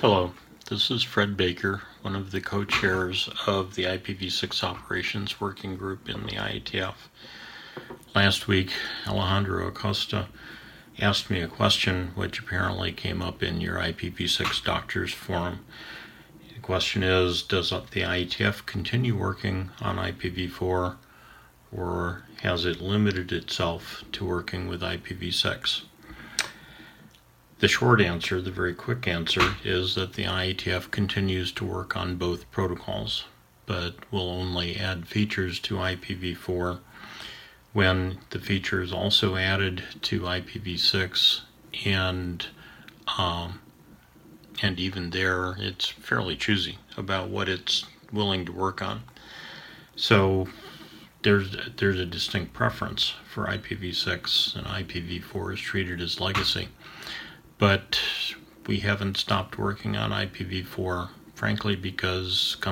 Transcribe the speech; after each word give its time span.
Hello, 0.00 0.34
this 0.70 0.88
is 0.88 1.02
Fred 1.02 1.36
Baker, 1.36 1.82
one 2.02 2.14
of 2.14 2.30
the 2.30 2.40
co 2.40 2.64
chairs 2.64 3.28
of 3.44 3.74
the 3.74 3.86
IPv6 3.86 4.62
Operations 4.62 5.40
Working 5.40 5.74
Group 5.74 6.08
in 6.08 6.26
the 6.26 6.36
IETF. 6.36 6.94
Last 8.14 8.46
week, 8.46 8.70
Alejandro 9.04 9.66
Acosta 9.66 10.28
asked 11.00 11.28
me 11.28 11.40
a 11.40 11.48
question 11.48 12.12
which 12.14 12.38
apparently 12.38 12.92
came 12.92 13.20
up 13.20 13.42
in 13.42 13.60
your 13.60 13.78
IPv6 13.78 14.62
Doctors 14.62 15.12
Forum. 15.12 15.64
The 16.54 16.60
question 16.60 17.02
is 17.02 17.42
Does 17.42 17.70
the 17.70 18.02
IETF 18.02 18.64
continue 18.64 19.16
working 19.16 19.70
on 19.82 19.96
IPv4 19.96 20.94
or 21.72 22.22
has 22.42 22.64
it 22.64 22.80
limited 22.80 23.32
itself 23.32 24.04
to 24.12 24.24
working 24.24 24.68
with 24.68 24.82
IPv6? 24.82 25.82
The 27.60 27.66
short 27.66 28.00
answer, 28.00 28.40
the 28.40 28.52
very 28.52 28.72
quick 28.72 29.08
answer, 29.08 29.56
is 29.64 29.96
that 29.96 30.12
the 30.12 30.22
IETF 30.22 30.92
continues 30.92 31.50
to 31.52 31.64
work 31.64 31.96
on 31.96 32.14
both 32.14 32.48
protocols, 32.52 33.24
but 33.66 33.96
will 34.12 34.30
only 34.30 34.76
add 34.76 35.08
features 35.08 35.58
to 35.60 35.74
IPv4 35.74 36.78
when 37.72 38.18
the 38.30 38.38
feature 38.38 38.80
is 38.80 38.92
also 38.92 39.34
added 39.34 39.82
to 40.02 40.20
IPv6, 40.20 41.40
and 41.84 42.46
um, 43.18 43.60
and 44.62 44.78
even 44.78 45.10
there, 45.10 45.56
it's 45.58 45.88
fairly 45.88 46.36
choosy 46.36 46.78
about 46.96 47.28
what 47.28 47.48
it's 47.48 47.84
willing 48.12 48.44
to 48.46 48.52
work 48.52 48.80
on. 48.80 49.02
So 49.96 50.46
there's 51.22 51.56
there's 51.76 51.98
a 51.98 52.06
distinct 52.06 52.52
preference 52.52 53.14
for 53.28 53.46
IPv6, 53.46 54.54
and 54.54 54.64
IPv4 54.64 55.54
is 55.54 55.60
treated 55.60 56.00
as 56.00 56.20
legacy 56.20 56.68
but 57.58 58.00
we 58.66 58.78
haven't 58.78 59.16
stopped 59.16 59.58
working 59.58 59.96
on 59.96 60.10
IPv4, 60.10 61.08
frankly, 61.34 61.76
because 61.76 62.56